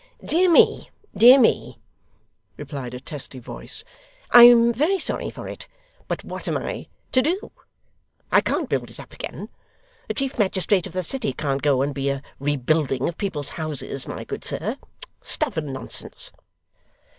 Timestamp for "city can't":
11.03-11.61